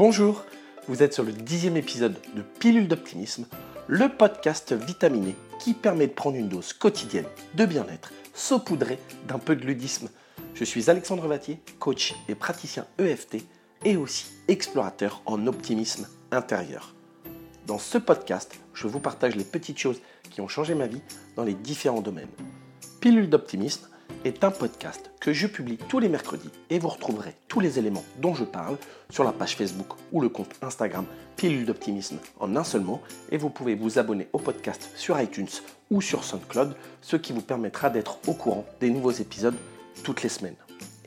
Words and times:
Bonjour, 0.00 0.46
vous 0.88 1.02
êtes 1.02 1.12
sur 1.12 1.24
le 1.24 1.32
dixième 1.32 1.76
épisode 1.76 2.16
de 2.34 2.40
Pilule 2.40 2.88
d'optimisme, 2.88 3.44
le 3.86 4.08
podcast 4.08 4.72
vitaminé 4.72 5.36
qui 5.58 5.74
permet 5.74 6.06
de 6.06 6.14
prendre 6.14 6.38
une 6.38 6.48
dose 6.48 6.72
quotidienne 6.72 7.26
de 7.52 7.66
bien-être 7.66 8.10
saupoudrée 8.32 8.98
d'un 9.28 9.38
peu 9.38 9.54
de 9.54 9.66
ludisme. 9.66 10.08
Je 10.54 10.64
suis 10.64 10.88
Alexandre 10.88 11.28
Vatier, 11.28 11.60
coach 11.78 12.14
et 12.30 12.34
praticien 12.34 12.86
EFT 12.98 13.44
et 13.84 13.98
aussi 13.98 14.24
explorateur 14.48 15.20
en 15.26 15.46
optimisme 15.46 16.08
intérieur. 16.30 16.94
Dans 17.66 17.78
ce 17.78 17.98
podcast, 17.98 18.58
je 18.72 18.86
vous 18.86 19.00
partage 19.00 19.36
les 19.36 19.44
petites 19.44 19.78
choses 19.78 20.00
qui 20.30 20.40
ont 20.40 20.48
changé 20.48 20.74
ma 20.74 20.86
vie 20.86 21.02
dans 21.36 21.44
les 21.44 21.52
différents 21.52 22.00
domaines. 22.00 22.30
Pilule 23.02 23.28
d'optimisme 23.28 23.86
est 24.24 24.44
un 24.44 24.50
podcast 24.50 25.10
que 25.20 25.32
je 25.32 25.46
publie 25.46 25.78
tous 25.78 25.98
les 25.98 26.08
mercredis 26.08 26.50
et 26.68 26.78
vous 26.78 26.88
retrouverez 26.88 27.34
tous 27.48 27.60
les 27.60 27.78
éléments 27.78 28.04
dont 28.18 28.34
je 28.34 28.44
parle 28.44 28.76
sur 29.08 29.24
la 29.24 29.32
page 29.32 29.56
Facebook 29.56 29.88
ou 30.12 30.20
le 30.20 30.28
compte 30.28 30.54
Instagram 30.62 31.06
Pilule 31.36 31.64
d'optimisme 31.64 32.18
en 32.38 32.54
un 32.56 32.64
seul 32.64 32.82
mot 32.82 33.00
et 33.30 33.38
vous 33.38 33.48
pouvez 33.48 33.74
vous 33.74 33.98
abonner 33.98 34.28
au 34.32 34.38
podcast 34.38 34.90
sur 34.94 35.18
iTunes 35.20 35.48
ou 35.90 36.02
sur 36.02 36.24
SoundCloud, 36.24 36.76
ce 37.00 37.16
qui 37.16 37.32
vous 37.32 37.40
permettra 37.40 37.88
d'être 37.88 38.18
au 38.28 38.34
courant 38.34 38.66
des 38.80 38.90
nouveaux 38.90 39.10
épisodes 39.10 39.56
toutes 40.04 40.22
les 40.22 40.28
semaines. 40.28 40.56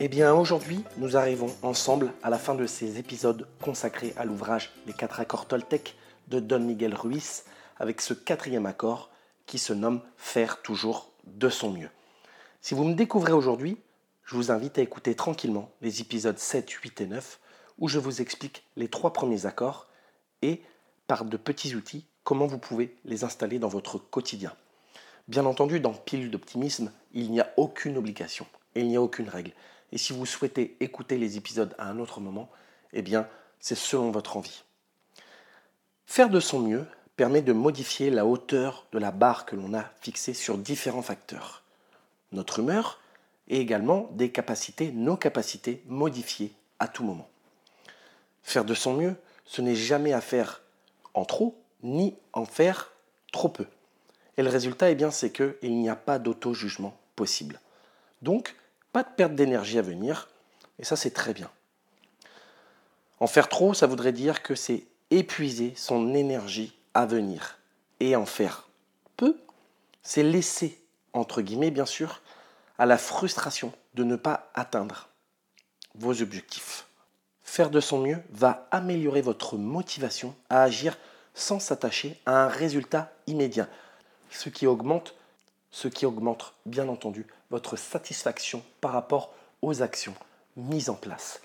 Eh 0.00 0.08
bien 0.08 0.34
aujourd'hui, 0.34 0.82
nous 0.96 1.16
arrivons 1.16 1.54
ensemble 1.62 2.12
à 2.24 2.30
la 2.30 2.38
fin 2.38 2.56
de 2.56 2.66
ces 2.66 2.98
épisodes 2.98 3.46
consacrés 3.62 4.12
à 4.16 4.24
l'ouvrage 4.24 4.72
Les 4.86 4.92
quatre 4.92 5.20
accords 5.20 5.46
Toltec 5.46 5.94
de 6.28 6.40
Don 6.40 6.60
Miguel 6.60 6.94
Ruiz 6.94 7.44
avec 7.78 8.00
ce 8.00 8.12
quatrième 8.12 8.66
accord 8.66 9.10
qui 9.46 9.58
se 9.58 9.72
nomme 9.72 10.00
Faire 10.16 10.62
toujours 10.62 11.10
de 11.26 11.48
son 11.48 11.70
mieux. 11.70 11.90
Si 12.64 12.72
vous 12.72 12.84
me 12.84 12.94
découvrez 12.94 13.32
aujourd'hui, 13.32 13.76
je 14.24 14.36
vous 14.36 14.50
invite 14.50 14.78
à 14.78 14.80
écouter 14.80 15.14
tranquillement 15.14 15.70
les 15.82 16.00
épisodes 16.00 16.38
7, 16.38 16.70
8 16.70 17.02
et 17.02 17.06
9 17.06 17.38
où 17.76 17.88
je 17.88 17.98
vous 17.98 18.22
explique 18.22 18.64
les 18.76 18.88
trois 18.88 19.12
premiers 19.12 19.44
accords 19.44 19.86
et 20.40 20.62
par 21.06 21.26
de 21.26 21.36
petits 21.36 21.74
outils 21.74 22.06
comment 22.22 22.46
vous 22.46 22.56
pouvez 22.56 22.96
les 23.04 23.22
installer 23.22 23.58
dans 23.58 23.68
votre 23.68 23.98
quotidien. 23.98 24.50
Bien 25.28 25.44
entendu, 25.44 25.78
dans 25.78 25.92
Pile 25.92 26.30
d'optimisme, 26.30 26.90
il 27.12 27.30
n'y 27.30 27.38
a 27.38 27.52
aucune 27.58 27.98
obligation 27.98 28.46
et 28.74 28.80
il 28.80 28.88
n'y 28.88 28.96
a 28.96 29.02
aucune 29.02 29.28
règle. 29.28 29.52
Et 29.92 29.98
si 29.98 30.14
vous 30.14 30.24
souhaitez 30.24 30.78
écouter 30.80 31.18
les 31.18 31.36
épisodes 31.36 31.74
à 31.76 31.90
un 31.90 31.98
autre 31.98 32.20
moment, 32.20 32.48
eh 32.94 33.02
bien, 33.02 33.28
c'est 33.60 33.74
selon 33.74 34.10
votre 34.10 34.38
envie. 34.38 34.62
Faire 36.06 36.30
de 36.30 36.40
son 36.40 36.60
mieux 36.60 36.86
permet 37.16 37.42
de 37.42 37.52
modifier 37.52 38.08
la 38.08 38.24
hauteur 38.24 38.86
de 38.90 38.98
la 38.98 39.10
barre 39.10 39.44
que 39.44 39.54
l'on 39.54 39.74
a 39.74 39.84
fixée 40.00 40.32
sur 40.32 40.56
différents 40.56 41.02
facteurs 41.02 41.63
notre 42.34 42.60
humeur 42.60 43.00
et 43.48 43.60
également 43.60 44.08
des 44.12 44.30
capacités, 44.30 44.92
nos 44.92 45.16
capacités 45.16 45.82
modifiées 45.86 46.52
à 46.78 46.88
tout 46.88 47.04
moment. 47.04 47.28
Faire 48.42 48.64
de 48.64 48.74
son 48.74 48.94
mieux, 48.94 49.16
ce 49.44 49.62
n'est 49.62 49.74
jamais 49.74 50.12
à 50.12 50.20
faire 50.20 50.62
en 51.14 51.24
trop, 51.24 51.56
ni 51.82 52.14
en 52.32 52.44
faire 52.44 52.92
trop 53.32 53.48
peu. 53.48 53.66
Et 54.36 54.42
le 54.42 54.50
résultat, 54.50 54.90
eh 54.90 54.94
bien, 54.94 55.10
c'est 55.10 55.30
qu'il 55.30 55.78
n'y 55.78 55.88
a 55.88 55.96
pas 55.96 56.18
d'auto-jugement 56.18 56.96
possible. 57.14 57.60
Donc, 58.22 58.56
pas 58.92 59.02
de 59.02 59.08
perte 59.08 59.34
d'énergie 59.34 59.78
à 59.78 59.82
venir, 59.82 60.28
et 60.78 60.84
ça, 60.84 60.96
c'est 60.96 61.12
très 61.12 61.34
bien. 61.34 61.50
En 63.20 63.26
faire 63.26 63.48
trop, 63.48 63.74
ça 63.74 63.86
voudrait 63.86 64.12
dire 64.12 64.42
que 64.42 64.54
c'est 64.54 64.84
épuiser 65.10 65.72
son 65.76 66.14
énergie 66.14 66.76
à 66.94 67.06
venir. 67.06 67.58
Et 68.00 68.16
en 68.16 68.26
faire 68.26 68.68
peu, 69.16 69.38
c'est 70.02 70.22
laisser, 70.22 70.80
entre 71.12 71.40
guillemets 71.40 71.70
bien 71.70 71.86
sûr, 71.86 72.20
à 72.78 72.86
la 72.86 72.98
frustration 72.98 73.72
de 73.94 74.04
ne 74.04 74.16
pas 74.16 74.50
atteindre 74.54 75.08
vos 75.94 76.22
objectifs. 76.22 76.86
Faire 77.42 77.70
de 77.70 77.80
son 77.80 77.98
mieux 77.98 78.18
va 78.30 78.66
améliorer 78.70 79.22
votre 79.22 79.56
motivation 79.56 80.34
à 80.50 80.62
agir 80.62 80.96
sans 81.34 81.60
s'attacher 81.60 82.18
à 82.26 82.44
un 82.44 82.48
résultat 82.48 83.12
immédiat, 83.26 83.68
ce 84.30 84.48
qui 84.48 84.66
augmente 84.66 85.14
bien 86.66 86.88
entendu 86.88 87.26
votre 87.50 87.76
satisfaction 87.76 88.62
par 88.80 88.92
rapport 88.92 89.32
aux 89.62 89.82
actions 89.82 90.14
mises 90.56 90.90
en 90.90 90.94
place. 90.94 91.40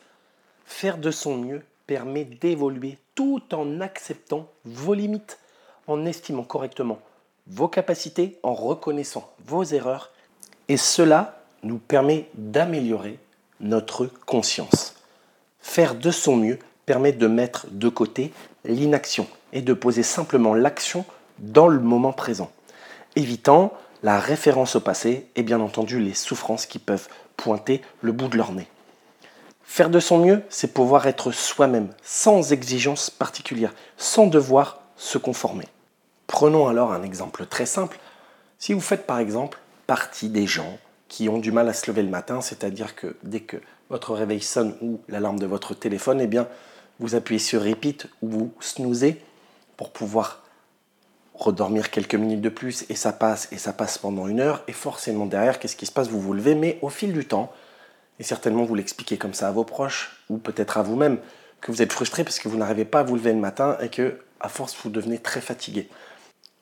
Faire 0.66 0.98
de 0.98 1.12
son 1.12 1.38
mieux 1.38 1.64
permet 1.88 2.26
d'évoluer 2.26 2.98
tout 3.16 3.44
en 3.54 3.82
acceptant 3.82 4.48
vos 4.66 4.94
limites, 4.94 5.40
en 5.88 6.06
estimant 6.06 6.44
correctement 6.44 7.00
vos 7.48 7.68
capacités, 7.68 8.40
en 8.44 8.54
reconnaissant 8.54 9.34
vos 9.46 9.64
erreurs 9.64 10.12
et 10.70 10.78
cela 10.78 11.42
nous 11.64 11.80
permet 11.80 12.30
d'améliorer 12.36 13.20
notre 13.60 14.06
conscience. 14.26 14.96
Faire 15.60 15.96
de 15.96 16.12
son 16.12 16.38
mieux 16.38 16.60
permet 16.86 17.12
de 17.12 17.28
mettre 17.28 17.68
de 17.72 17.90
côté 17.90 18.32
l'inaction 18.64 19.28
et 19.52 19.62
de 19.62 19.74
poser 19.74 20.04
simplement 20.04 20.54
l'action 20.54 21.06
dans 21.40 21.68
le 21.68 21.80
moment 21.80 22.14
présent, 22.14 22.52
évitant 23.16 23.74
la 24.04 24.20
référence 24.20 24.76
au 24.76 24.80
passé 24.80 25.28
et 25.36 25.44
bien 25.44 25.60
entendu 25.60 26.00
les 26.00 26.14
souffrances 26.14 26.66
qui 26.66 26.80
peuvent 26.80 27.10
pointer 27.36 27.82
le 28.02 28.12
bout 28.12 28.28
de 28.28 28.38
leur 28.38 28.54
nez. 28.54 28.68
Faire 29.64 29.90
de 29.90 30.00
son 30.00 30.20
mieux, 30.20 30.42
c'est 30.50 30.74
pouvoir 30.74 31.06
être 31.08 31.32
soi-même, 31.32 31.90
sans 32.04 32.54
exigence 32.54 33.10
particulière, 33.10 33.74
sans 33.98 34.28
devoir 34.28 34.82
se 34.96 35.18
conformer. 35.18 35.66
Prenons 36.28 36.68
alors 36.68 36.92
un 36.92 37.04
exemple 37.04 37.46
très 37.46 37.66
simple. 37.66 38.00
Si 38.58 38.74
vous 38.74 38.82
faites 38.82 39.06
par 39.06 39.20
exemple 39.20 39.60
partie 39.90 40.30
des 40.30 40.46
gens 40.46 40.78
qui 41.08 41.30
ont 41.30 41.40
du 41.40 41.52
mal 41.52 41.68
à 41.68 41.74
se 41.74 41.90
lever 41.90 42.04
le 42.04 42.12
matin, 42.12 42.42
c'est-à-dire 42.42 42.94
que 42.94 43.16
dès 43.24 43.40
que 43.40 43.58
votre 43.90 44.14
réveil 44.14 44.40
sonne 44.40 44.78
ou 44.84 45.02
l'alarme 45.08 45.40
de 45.40 45.48
votre 45.48 45.74
téléphone, 45.74 46.22
eh 46.22 46.28
bien, 46.28 46.48
vous 47.00 47.16
appuyez 47.16 47.40
sur 47.40 47.64
repeat 47.64 48.06
ou 48.22 48.30
vous 48.30 48.54
snoozez 48.60 49.20
pour 49.78 49.90
pouvoir 49.90 50.44
redormir 51.34 51.90
quelques 51.90 52.14
minutes 52.14 52.42
de 52.42 52.50
plus 52.50 52.86
et 52.88 52.94
ça 52.94 53.12
passe 53.12 53.48
et 53.52 53.58
ça 53.58 53.74
passe 53.74 53.98
pendant 53.98 54.28
une 54.28 54.42
heure 54.42 54.62
et 54.68 54.74
forcément 54.74 55.26
derrière 55.26 55.58
qu'est-ce 55.58 55.76
qui 55.76 55.88
se 55.88 55.92
passe? 55.92 56.08
Vous 56.08 56.22
vous 56.22 56.34
levez 56.34 56.54
mais 56.54 56.78
au 56.84 56.90
fil 56.90 57.12
du 57.12 57.26
temps 57.26 57.52
et 58.20 58.24
certainement 58.24 58.66
vous 58.66 58.76
l'expliquez 58.76 59.18
comme 59.18 59.34
ça 59.34 59.48
à 59.48 59.52
vos 59.52 59.64
proches 59.64 60.24
ou 60.30 60.38
peut-être 60.38 60.78
à 60.78 60.84
vous-même 60.84 61.18
que 61.62 61.72
vous 61.72 61.82
êtes 61.82 61.94
frustré 61.94 62.24
parce 62.24 62.38
que 62.38 62.48
vous 62.48 62.58
n'arrivez 62.58 62.86
pas 62.86 63.00
à 63.00 63.04
vous 63.04 63.16
lever 63.16 63.34
le 63.34 63.40
matin 63.40 63.76
et 63.82 63.90
que 63.90 64.20
à 64.40 64.50
force 64.50 64.78
vous 64.84 64.92
devenez 64.92 65.18
très 65.18 65.42
fatigué. 65.42 65.90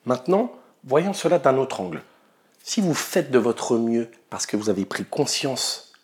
Maintenant, 0.06 0.50
voyons 0.82 1.12
cela 1.12 1.38
d'un 1.38 1.58
autre 1.58 1.82
angle. 1.82 2.00
Si 2.68 2.82
vous 2.82 2.92
faites 2.92 3.30
de 3.30 3.38
votre 3.38 3.78
mieux 3.78 4.10
parce 4.28 4.44
que 4.44 4.58
vous 4.58 4.68
avez 4.68 4.84
pris 4.84 5.06
conscience 5.06 5.94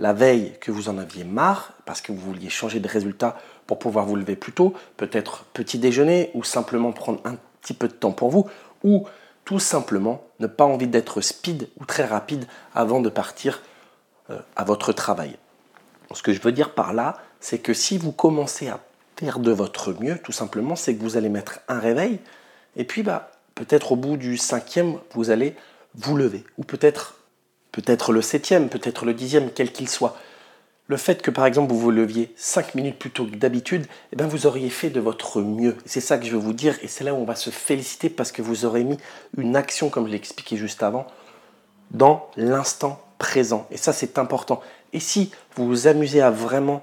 la 0.00 0.12
veille 0.12 0.54
que 0.60 0.72
vous 0.72 0.88
en 0.88 0.98
aviez 0.98 1.22
marre, 1.22 1.74
parce 1.84 2.00
que 2.00 2.10
vous 2.10 2.18
vouliez 2.18 2.50
changer 2.50 2.80
de 2.80 2.88
résultat 2.88 3.38
pour 3.68 3.78
pouvoir 3.78 4.06
vous 4.06 4.16
lever 4.16 4.34
plus 4.34 4.50
tôt, 4.50 4.74
peut-être 4.96 5.44
petit 5.52 5.78
déjeuner 5.78 6.32
ou 6.34 6.42
simplement 6.42 6.90
prendre 6.90 7.20
un 7.24 7.36
petit 7.60 7.74
peu 7.74 7.86
de 7.86 7.92
temps 7.92 8.10
pour 8.10 8.30
vous, 8.30 8.48
ou 8.82 9.06
tout 9.44 9.60
simplement 9.60 10.24
ne 10.40 10.48
pas 10.48 10.64
envie 10.64 10.88
d'être 10.88 11.20
speed 11.20 11.68
ou 11.78 11.84
très 11.84 12.06
rapide 12.06 12.44
avant 12.74 13.00
de 13.00 13.08
partir 13.08 13.62
euh, 14.30 14.40
à 14.56 14.64
votre 14.64 14.92
travail. 14.92 15.36
Ce 16.12 16.24
que 16.24 16.32
je 16.32 16.42
veux 16.42 16.50
dire 16.50 16.74
par 16.74 16.92
là, 16.92 17.18
c'est 17.38 17.60
que 17.60 17.72
si 17.72 17.98
vous 17.98 18.10
commencez 18.10 18.66
à 18.66 18.80
faire 19.14 19.38
de 19.38 19.52
votre 19.52 19.92
mieux, 20.02 20.18
tout 20.18 20.32
simplement, 20.32 20.74
c'est 20.74 20.96
que 20.96 21.02
vous 21.02 21.16
allez 21.16 21.28
mettre 21.28 21.60
un 21.68 21.78
réveil, 21.78 22.18
et 22.74 22.82
puis 22.82 23.04
bah, 23.04 23.30
peut-être 23.54 23.92
au 23.92 23.96
bout 23.96 24.16
du 24.16 24.36
cinquième, 24.38 24.98
vous 25.14 25.30
allez 25.30 25.54
vous 25.94 26.16
levez, 26.16 26.44
ou 26.58 26.64
peut-être 26.64 27.16
peut-être 27.72 28.12
le 28.12 28.22
septième, 28.22 28.68
peut-être 28.68 29.04
le 29.04 29.14
dixième, 29.14 29.50
quel 29.50 29.72
qu'il 29.72 29.88
soit. 29.88 30.16
Le 30.86 30.96
fait 30.96 31.22
que 31.22 31.30
par 31.30 31.46
exemple 31.46 31.72
vous 31.72 31.78
vous 31.78 31.90
leviez 31.92 32.32
cinq 32.36 32.74
minutes 32.74 32.98
plus 32.98 33.10
tôt 33.10 33.24
que 33.24 33.36
d'habitude, 33.36 33.86
eh 34.12 34.16
bien, 34.16 34.26
vous 34.26 34.46
auriez 34.46 34.70
fait 34.70 34.90
de 34.90 34.98
votre 34.98 35.40
mieux. 35.40 35.76
C'est 35.86 36.00
ça 36.00 36.18
que 36.18 36.26
je 36.26 36.32
veux 36.32 36.38
vous 36.38 36.52
dire 36.52 36.76
et 36.82 36.88
c'est 36.88 37.04
là 37.04 37.14
où 37.14 37.18
on 37.18 37.24
va 37.24 37.36
se 37.36 37.50
féliciter 37.50 38.10
parce 38.10 38.32
que 38.32 38.42
vous 38.42 38.64
aurez 38.64 38.82
mis 38.82 38.98
une 39.36 39.54
action, 39.54 39.88
comme 39.88 40.06
je 40.06 40.10
l'ai 40.10 40.16
expliqué 40.16 40.56
juste 40.56 40.82
avant, 40.82 41.06
dans 41.92 42.28
l'instant 42.36 43.00
présent. 43.18 43.68
Et 43.70 43.76
ça 43.76 43.92
c'est 43.92 44.18
important. 44.18 44.60
Et 44.92 44.98
si 44.98 45.30
vous 45.54 45.66
vous 45.66 45.86
amusez 45.86 46.22
à 46.22 46.30
vraiment 46.30 46.82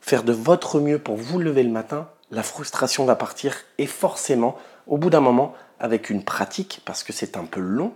faire 0.00 0.24
de 0.24 0.32
votre 0.32 0.80
mieux 0.80 0.98
pour 0.98 1.16
vous 1.16 1.38
lever 1.38 1.62
le 1.62 1.70
matin, 1.70 2.08
la 2.32 2.42
frustration 2.42 3.04
va 3.04 3.14
partir 3.14 3.56
et 3.78 3.86
forcément, 3.86 4.58
au 4.88 4.98
bout 4.98 5.10
d'un 5.10 5.20
moment, 5.20 5.54
avec 5.78 6.10
une 6.10 6.24
pratique, 6.24 6.80
parce 6.84 7.04
que 7.04 7.12
c'est 7.12 7.36
un 7.36 7.44
peu 7.44 7.60
long, 7.60 7.92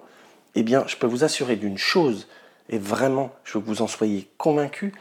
eh 0.55 0.62
bien, 0.62 0.85
je 0.87 0.97
peux 0.97 1.06
vous 1.06 1.25
assurer 1.25 1.56
d'une 1.56 1.79
chose, 1.79 2.26
et 2.69 2.79
vraiment, 2.79 3.31
je 3.44 3.55
veux 3.55 3.61
que 3.61 3.69
vous 3.69 3.82
en 3.82 3.87
soyez 3.87 4.31
convaincus, 4.38 4.93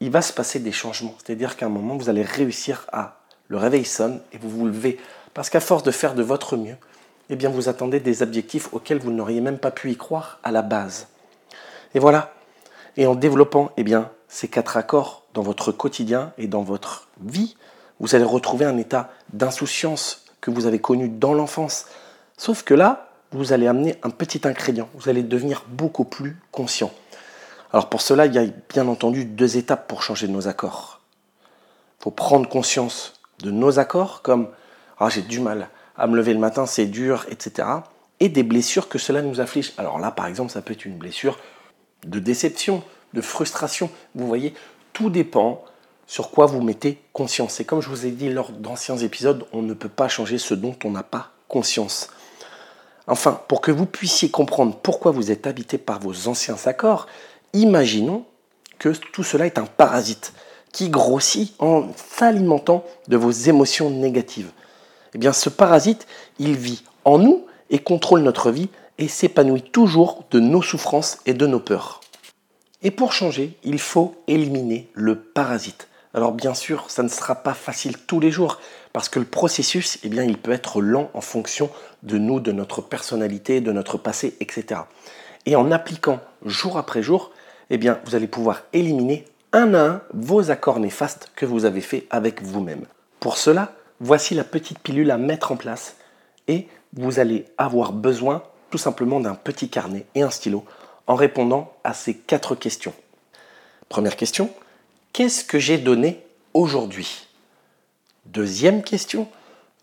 il 0.00 0.10
va 0.10 0.22
se 0.22 0.32
passer 0.32 0.58
des 0.58 0.72
changements. 0.72 1.14
C'est-à-dire 1.24 1.56
qu'à 1.56 1.66
un 1.66 1.70
moment, 1.70 1.96
vous 1.96 2.08
allez 2.08 2.22
réussir 2.22 2.86
à 2.92 3.20
le 3.48 3.56
réveil 3.56 3.84
sonne 3.84 4.20
et 4.32 4.38
vous 4.38 4.48
vous 4.48 4.66
levez. 4.66 4.98
Parce 5.34 5.50
qu'à 5.50 5.60
force 5.60 5.82
de 5.82 5.90
faire 5.90 6.14
de 6.14 6.22
votre 6.22 6.56
mieux, 6.56 6.76
eh 7.30 7.36
bien, 7.36 7.50
vous 7.50 7.68
attendez 7.68 8.00
des 8.00 8.22
objectifs 8.22 8.72
auxquels 8.72 8.98
vous 8.98 9.12
n'auriez 9.12 9.40
même 9.40 9.58
pas 9.58 9.70
pu 9.70 9.90
y 9.90 9.96
croire 9.96 10.40
à 10.42 10.50
la 10.50 10.62
base. 10.62 11.08
Et 11.94 11.98
voilà. 11.98 12.34
Et 12.96 13.06
en 13.06 13.14
développant 13.14 13.70
eh 13.76 13.84
bien, 13.84 14.10
ces 14.28 14.48
quatre 14.48 14.76
accords 14.76 15.24
dans 15.34 15.42
votre 15.42 15.72
quotidien 15.72 16.32
et 16.36 16.46
dans 16.46 16.62
votre 16.62 17.08
vie, 17.22 17.56
vous 18.00 18.14
allez 18.14 18.24
retrouver 18.24 18.64
un 18.64 18.78
état 18.78 19.10
d'insouciance 19.32 20.24
que 20.40 20.50
vous 20.50 20.66
avez 20.66 20.80
connu 20.80 21.08
dans 21.08 21.34
l'enfance. 21.34 21.86
Sauf 22.36 22.64
que 22.64 22.74
là, 22.74 23.11
vous 23.32 23.52
allez 23.52 23.66
amener 23.66 23.96
un 24.02 24.10
petit 24.10 24.40
ingrédient. 24.46 24.88
Vous 24.94 25.08
allez 25.08 25.22
devenir 25.22 25.64
beaucoup 25.68 26.04
plus 26.04 26.36
conscient. 26.50 26.92
Alors 27.72 27.88
pour 27.88 28.02
cela, 28.02 28.26
il 28.26 28.34
y 28.34 28.38
a 28.38 28.44
bien 28.68 28.86
entendu 28.88 29.24
deux 29.24 29.56
étapes 29.56 29.88
pour 29.88 30.02
changer 30.02 30.28
nos 30.28 30.48
accords. 30.48 31.00
Il 32.00 32.04
faut 32.04 32.10
prendre 32.10 32.48
conscience 32.48 33.14
de 33.42 33.50
nos 33.50 33.78
accords, 33.78 34.22
comme 34.22 34.48
ah, 34.98 35.08
j'ai 35.08 35.22
du 35.22 35.40
mal 35.40 35.68
à 35.96 36.06
me 36.06 36.16
lever 36.16 36.32
le 36.32 36.38
matin, 36.38 36.66
c'est 36.66 36.86
dur, 36.86 37.26
etc. 37.30 37.68
Et 38.20 38.28
des 38.28 38.42
blessures 38.42 38.88
que 38.88 38.98
cela 38.98 39.22
nous 39.22 39.40
afflige. 39.40 39.72
Alors 39.78 39.98
là, 39.98 40.10
par 40.10 40.26
exemple, 40.26 40.52
ça 40.52 40.62
peut 40.62 40.72
être 40.72 40.84
une 40.84 40.96
blessure 40.96 41.38
de 42.06 42.18
déception, 42.18 42.82
de 43.14 43.20
frustration. 43.20 43.90
Vous 44.14 44.26
voyez, 44.26 44.54
tout 44.92 45.10
dépend 45.10 45.64
sur 46.06 46.30
quoi 46.30 46.46
vous 46.46 46.62
mettez 46.62 47.00
conscience. 47.12 47.60
Et 47.60 47.64
comme 47.64 47.80
je 47.80 47.88
vous 47.88 48.06
ai 48.06 48.10
dit 48.10 48.30
lors 48.30 48.50
d'anciens 48.52 48.96
épisodes, 48.96 49.46
on 49.52 49.62
ne 49.62 49.74
peut 49.74 49.88
pas 49.88 50.08
changer 50.08 50.38
ce 50.38 50.54
dont 50.54 50.76
on 50.84 50.90
n'a 50.90 51.02
pas 51.02 51.30
conscience. 51.48 52.10
Enfin, 53.06 53.40
pour 53.48 53.60
que 53.60 53.70
vous 53.70 53.86
puissiez 53.86 54.30
comprendre 54.30 54.76
pourquoi 54.82 55.10
vous 55.10 55.30
êtes 55.30 55.46
habité 55.46 55.78
par 55.78 56.00
vos 56.00 56.28
anciens 56.28 56.56
accords, 56.66 57.06
imaginons 57.52 58.24
que 58.78 58.90
tout 58.90 59.24
cela 59.24 59.46
est 59.46 59.58
un 59.58 59.66
parasite 59.66 60.32
qui 60.72 60.88
grossit 60.88 61.54
en 61.58 61.88
s'alimentant 61.96 62.84
de 63.08 63.16
vos 63.16 63.30
émotions 63.30 63.90
négatives. 63.90 64.50
Eh 65.14 65.18
bien, 65.18 65.32
ce 65.32 65.50
parasite, 65.50 66.06
il 66.38 66.56
vit 66.56 66.82
en 67.04 67.18
nous 67.18 67.46
et 67.70 67.78
contrôle 67.78 68.22
notre 68.22 68.50
vie 68.50 68.70
et 68.98 69.08
s'épanouit 69.08 69.62
toujours 69.62 70.24
de 70.30 70.40
nos 70.40 70.62
souffrances 70.62 71.18
et 71.26 71.34
de 71.34 71.46
nos 71.46 71.60
peurs. 71.60 72.00
Et 72.82 72.90
pour 72.90 73.12
changer, 73.12 73.56
il 73.64 73.78
faut 73.78 74.14
éliminer 74.26 74.88
le 74.94 75.16
parasite. 75.16 75.88
Alors 76.14 76.32
bien 76.32 76.54
sûr, 76.54 76.90
ça 76.90 77.02
ne 77.02 77.08
sera 77.08 77.36
pas 77.36 77.54
facile 77.54 77.96
tous 77.98 78.20
les 78.20 78.30
jours 78.30 78.58
parce 78.92 79.08
que 79.08 79.18
le 79.18 79.24
processus, 79.24 79.98
eh 80.02 80.08
bien, 80.08 80.24
il 80.24 80.36
peut 80.36 80.52
être 80.52 80.82
lent 80.82 81.10
en 81.14 81.22
fonction 81.22 81.70
de 82.02 82.18
nous, 82.18 82.40
de 82.40 82.52
notre 82.52 82.82
personnalité, 82.82 83.60
de 83.60 83.72
notre 83.72 83.96
passé, 83.96 84.36
etc. 84.40 84.82
Et 85.46 85.56
en 85.56 85.72
appliquant 85.72 86.20
jour 86.44 86.76
après 86.76 87.02
jour, 87.02 87.30
eh 87.70 87.78
bien, 87.78 87.98
vous 88.04 88.14
allez 88.14 88.26
pouvoir 88.26 88.62
éliminer 88.72 89.24
un 89.52 89.74
à 89.74 89.80
un 89.80 90.02
vos 90.12 90.50
accords 90.50 90.80
néfastes 90.80 91.30
que 91.34 91.46
vous 91.46 91.64
avez 91.64 91.80
faits 91.80 92.04
avec 92.10 92.42
vous-même. 92.42 92.84
Pour 93.20 93.38
cela, 93.38 93.72
voici 94.00 94.34
la 94.34 94.44
petite 94.44 94.78
pilule 94.78 95.10
à 95.10 95.18
mettre 95.18 95.52
en 95.52 95.56
place 95.56 95.96
et 96.48 96.68
vous 96.94 97.18
allez 97.18 97.46
avoir 97.56 97.92
besoin 97.92 98.42
tout 98.70 98.78
simplement 98.78 99.20
d'un 99.20 99.34
petit 99.34 99.68
carnet 99.68 100.06
et 100.14 100.22
un 100.22 100.30
stylo 100.30 100.64
en 101.06 101.14
répondant 101.14 101.72
à 101.84 101.94
ces 101.94 102.14
quatre 102.14 102.54
questions. 102.54 102.94
Première 103.88 104.16
question, 104.16 104.50
qu'est-ce 105.12 105.44
que 105.44 105.58
j'ai 105.58 105.78
donné 105.78 106.22
aujourd'hui? 106.54 107.26
Deuxième 108.26 108.82
question, 108.82 109.28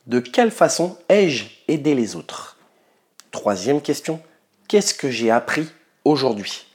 de 0.07 0.19
quelle 0.19 0.51
façon 0.51 0.97
ai-je 1.07 1.45
aidé 1.67 1.93
les 1.93 2.15
autres? 2.15 2.57
Troisième 3.31 3.81
question, 3.81 4.21
qu'est-ce 4.67 4.93
que 4.93 5.11
j'ai 5.11 5.29
appris 5.29 5.67
aujourd'hui? 6.03 6.65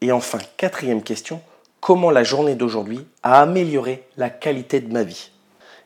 Et 0.00 0.12
enfin, 0.12 0.38
quatrième 0.56 1.02
question, 1.02 1.42
comment 1.80 2.10
la 2.10 2.22
journée 2.22 2.54
d'aujourd'hui 2.54 3.04
a 3.22 3.40
amélioré 3.40 4.06
la 4.16 4.30
qualité 4.30 4.80
de 4.80 4.92
ma 4.92 5.02
vie? 5.02 5.30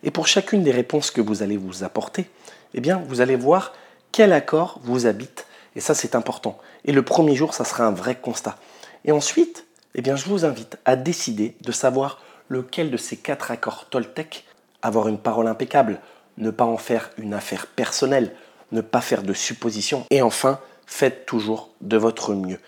Et 0.02 0.10
pour 0.10 0.26
chacune 0.26 0.62
des 0.62 0.72
réponses 0.72 1.10
que 1.10 1.20
vous 1.20 1.42
allez 1.42 1.56
vous 1.56 1.84
apporter, 1.84 2.28
eh 2.74 2.80
bien, 2.80 3.02
vous 3.08 3.20
allez 3.20 3.36
voir 3.36 3.72
quel 4.12 4.32
accord 4.32 4.80
vous 4.82 5.06
habite. 5.06 5.46
Et 5.76 5.80
ça, 5.80 5.94
c'est 5.94 6.14
important. 6.14 6.58
Et 6.84 6.92
le 6.92 7.02
premier 7.02 7.36
jour, 7.36 7.54
ça 7.54 7.64
sera 7.64 7.84
un 7.84 7.92
vrai 7.92 8.16
constat. 8.16 8.56
Et 9.04 9.12
ensuite, 9.12 9.66
eh 9.94 10.02
bien, 10.02 10.16
je 10.16 10.26
vous 10.26 10.44
invite 10.44 10.78
à 10.84 10.96
décider 10.96 11.56
de 11.62 11.72
savoir 11.72 12.20
lequel 12.48 12.90
de 12.90 12.96
ces 12.96 13.16
quatre 13.16 13.50
accords 13.50 13.86
Toltec 13.88 14.44
avoir 14.82 15.08
une 15.08 15.18
parole 15.18 15.46
impeccable, 15.46 16.00
ne 16.38 16.50
pas 16.50 16.64
en 16.64 16.76
faire 16.76 17.10
une 17.18 17.34
affaire 17.34 17.66
personnelle, 17.66 18.34
ne 18.72 18.80
pas 18.80 19.00
faire 19.00 19.22
de 19.22 19.32
suppositions, 19.32 20.06
et 20.10 20.22
enfin, 20.22 20.60
faites 20.86 21.26
toujours 21.26 21.70
de 21.80 21.96
votre 21.96 22.34
mieux. 22.34 22.60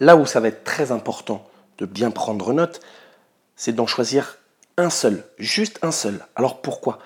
Là 0.00 0.16
où 0.16 0.26
ça 0.26 0.40
va 0.40 0.48
être 0.48 0.64
très 0.64 0.92
important 0.92 1.46
de 1.78 1.86
bien 1.86 2.10
prendre 2.10 2.52
note, 2.52 2.80
c'est 3.56 3.72
d'en 3.72 3.86
choisir 3.86 4.38
un 4.76 4.90
seul, 4.90 5.24
juste 5.38 5.78
un 5.82 5.90
seul. 5.90 6.24
Alors 6.36 6.60
pourquoi? 6.62 7.00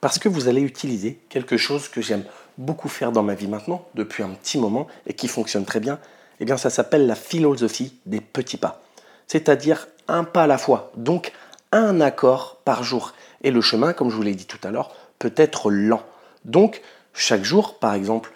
Parce 0.00 0.18
que 0.18 0.28
vous 0.28 0.48
allez 0.48 0.60
utiliser 0.60 1.20
quelque 1.28 1.56
chose 1.56 1.88
que 1.88 2.02
j'aime 2.02 2.24
beaucoup 2.58 2.88
faire 2.88 3.12
dans 3.12 3.22
ma 3.22 3.34
vie 3.34 3.48
maintenant, 3.48 3.86
depuis 3.94 4.22
un 4.22 4.30
petit 4.30 4.58
moment, 4.58 4.86
et 5.06 5.14
qui 5.14 5.28
fonctionne 5.28 5.64
très 5.64 5.80
bien. 5.80 5.98
Eh 6.40 6.44
bien, 6.44 6.56
ça 6.56 6.70
s'appelle 6.70 7.06
la 7.06 7.14
philosophie 7.14 7.96
des 8.06 8.20
petits 8.20 8.56
pas. 8.56 8.83
C'est-à-dire 9.26 9.88
un 10.08 10.24
pas 10.24 10.44
à 10.44 10.46
la 10.46 10.58
fois, 10.58 10.92
donc 10.96 11.32
un 11.72 12.00
accord 12.00 12.58
par 12.64 12.84
jour. 12.84 13.14
Et 13.42 13.50
le 13.50 13.60
chemin, 13.60 13.92
comme 13.92 14.10
je 14.10 14.16
vous 14.16 14.22
l'ai 14.22 14.34
dit 14.34 14.46
tout 14.46 14.58
à 14.62 14.70
l'heure, 14.70 14.94
peut 15.18 15.32
être 15.36 15.70
lent. 15.70 16.02
Donc, 16.44 16.82
chaque 17.12 17.44
jour, 17.44 17.78
par 17.78 17.94
exemple, 17.94 18.32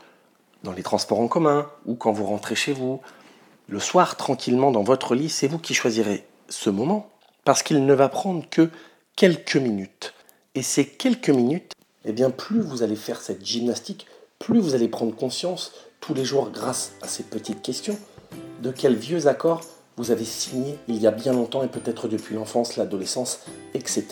dans 0.64 0.72
les 0.72 0.82
transports 0.82 1.20
en 1.20 1.28
commun 1.28 1.70
ou 1.86 1.94
quand 1.94 2.12
vous 2.12 2.24
rentrez 2.24 2.54
chez 2.54 2.72
vous, 2.72 3.00
le 3.68 3.80
soir, 3.80 4.16
tranquillement 4.16 4.70
dans 4.70 4.82
votre 4.82 5.14
lit, 5.14 5.28
c'est 5.28 5.46
vous 5.46 5.58
qui 5.58 5.74
choisirez 5.74 6.24
ce 6.48 6.70
moment 6.70 7.10
parce 7.44 7.62
qu'il 7.62 7.84
ne 7.84 7.94
va 7.94 8.08
prendre 8.08 8.48
que 8.48 8.70
quelques 9.14 9.56
minutes. 9.56 10.14
Et 10.54 10.62
ces 10.62 10.86
quelques 10.86 11.30
minutes, 11.30 11.72
eh 12.04 12.12
bien, 12.12 12.30
plus 12.30 12.60
vous 12.60 12.82
allez 12.82 12.96
faire 12.96 13.20
cette 13.20 13.44
gymnastique, 13.44 14.06
plus 14.38 14.60
vous 14.60 14.74
allez 14.74 14.88
prendre 14.88 15.14
conscience 15.14 15.72
tous 16.00 16.14
les 16.14 16.24
jours 16.24 16.50
grâce 16.50 16.92
à 17.02 17.08
ces 17.08 17.22
petites 17.22 17.62
questions 17.62 17.98
de 18.62 18.70
quels 18.70 18.96
vieux 18.96 19.26
accords 19.26 19.62
vous 19.98 20.12
avez 20.12 20.24
signé 20.24 20.78
il 20.86 20.96
y 20.96 21.08
a 21.08 21.10
bien 21.10 21.32
longtemps 21.32 21.64
et 21.64 21.68
peut-être 21.68 22.06
depuis 22.06 22.36
l'enfance, 22.36 22.76
l'adolescence, 22.76 23.40
etc. 23.74 24.06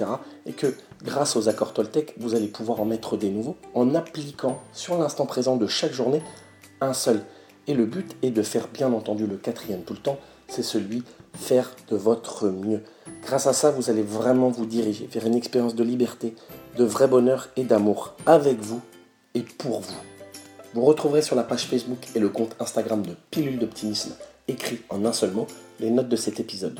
Et 0.44 0.52
que 0.52 0.74
grâce 1.04 1.36
aux 1.36 1.48
accords 1.48 1.72
Toltec, 1.72 2.14
vous 2.18 2.34
allez 2.34 2.48
pouvoir 2.48 2.80
en 2.80 2.84
mettre 2.84 3.16
des 3.16 3.30
nouveaux 3.30 3.56
en 3.72 3.94
appliquant 3.94 4.60
sur 4.72 4.98
l'instant 4.98 5.26
présent 5.26 5.56
de 5.56 5.68
chaque 5.68 5.92
journée 5.92 6.22
un 6.80 6.92
seul. 6.92 7.22
Et 7.68 7.74
le 7.74 7.86
but 7.86 8.16
est 8.22 8.32
de 8.32 8.42
faire 8.42 8.66
bien 8.68 8.92
entendu 8.92 9.26
le 9.26 9.36
quatrième 9.36 9.82
tout 9.82 9.94
le 9.94 10.00
temps, 10.00 10.18
c'est 10.48 10.64
celui 10.64 11.04
faire 11.34 11.74
de 11.88 11.96
votre 11.96 12.48
mieux. 12.48 12.82
Grâce 13.22 13.46
à 13.46 13.52
ça, 13.52 13.70
vous 13.70 13.88
allez 13.88 14.02
vraiment 14.02 14.50
vous 14.50 14.66
diriger 14.66 15.08
vers 15.10 15.26
une 15.26 15.34
expérience 15.34 15.76
de 15.76 15.84
liberté, 15.84 16.34
de 16.76 16.84
vrai 16.84 17.06
bonheur 17.06 17.48
et 17.56 17.62
d'amour 17.62 18.14
avec 18.26 18.58
vous 18.58 18.80
et 19.34 19.42
pour 19.42 19.80
vous. 19.80 19.96
Vous 20.74 20.84
retrouverez 20.84 21.22
sur 21.22 21.36
la 21.36 21.44
page 21.44 21.66
Facebook 21.66 22.08
et 22.14 22.18
le 22.18 22.28
compte 22.28 22.56
Instagram 22.58 23.02
de 23.02 23.14
Pilule 23.30 23.58
d'Optimisme 23.58 24.12
écrit 24.48 24.80
en 24.88 25.04
un 25.04 25.12
seul 25.12 25.32
mot 25.32 25.46
les 25.80 25.90
notes 25.90 26.08
de 26.08 26.16
cet 26.16 26.40
épisode. 26.40 26.78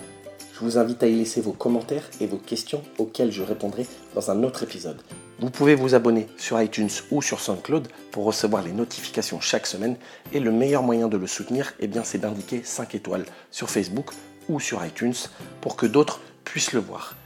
Je 0.54 0.64
vous 0.64 0.78
invite 0.78 1.02
à 1.02 1.06
y 1.06 1.16
laisser 1.16 1.42
vos 1.42 1.52
commentaires 1.52 2.08
et 2.20 2.26
vos 2.26 2.38
questions 2.38 2.82
auxquelles 2.96 3.30
je 3.30 3.42
répondrai 3.42 3.86
dans 4.14 4.30
un 4.30 4.42
autre 4.42 4.62
épisode. 4.62 5.00
Vous 5.38 5.50
pouvez 5.50 5.74
vous 5.74 5.94
abonner 5.94 6.28
sur 6.38 6.60
iTunes 6.60 6.88
ou 7.10 7.20
sur 7.20 7.40
SoundCloud 7.40 7.88
pour 8.10 8.24
recevoir 8.24 8.62
les 8.62 8.72
notifications 8.72 9.38
chaque 9.38 9.66
semaine 9.66 9.96
et 10.32 10.40
le 10.40 10.50
meilleur 10.50 10.82
moyen 10.82 11.08
de 11.08 11.18
le 11.18 11.26
soutenir, 11.26 11.74
eh 11.78 11.90
c'est 12.04 12.22
d'indiquer 12.22 12.62
5 12.64 12.94
étoiles 12.94 13.26
sur 13.50 13.68
Facebook 13.68 14.12
ou 14.48 14.60
sur 14.60 14.82
iTunes 14.82 15.14
pour 15.60 15.76
que 15.76 15.84
d'autres 15.84 16.20
puissent 16.44 16.72
le 16.72 16.80
voir. 16.80 17.16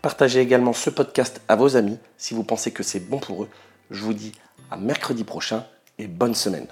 Partagez 0.00 0.40
également 0.40 0.72
ce 0.72 0.88
podcast 0.88 1.42
à 1.46 1.56
vos 1.56 1.76
amis 1.76 1.98
si 2.16 2.32
vous 2.32 2.44
pensez 2.44 2.70
que 2.70 2.82
c'est 2.82 3.00
bon 3.00 3.18
pour 3.18 3.42
eux. 3.42 3.48
Je 3.90 4.02
vous 4.02 4.14
dis 4.14 4.32
à 4.70 4.78
mercredi 4.78 5.24
prochain 5.24 5.66
et 5.98 6.06
bonne 6.06 6.34
semaine. 6.34 6.68